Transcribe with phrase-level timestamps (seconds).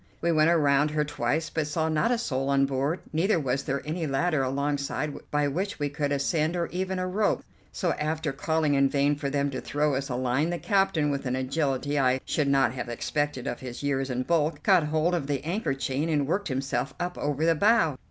[0.19, 3.83] We went around her twice, but saw not a soul on board, neither was there
[3.85, 8.73] any ladder alongside by which we could ascend, or even a rope; so, after calling
[8.73, 12.19] in vain for them to throw us a line, the captain, with an agility I
[12.25, 16.09] should not have expected of his years and bulk, caught hold of the anchor chain
[16.09, 17.95] and worked himself up over the bow.